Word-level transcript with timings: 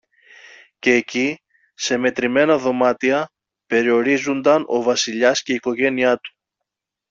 Κι 0.79 0.89
εκεί, 0.89 1.39
σε 1.73 1.97
μετρημένα 1.97 2.57
δωμάτια, 2.57 3.29
περιορίζουνταν 3.65 4.63
ο 4.67 4.81
Βασιλιάς 4.81 5.41
και 5.41 5.51
η 5.51 5.55
οικογένεια 5.55 6.17
του. 6.17 6.35